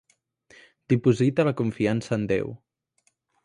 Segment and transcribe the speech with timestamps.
[0.93, 2.53] Deposita la confiança en Déu